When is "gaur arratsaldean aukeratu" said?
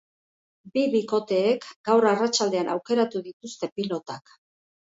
1.89-3.23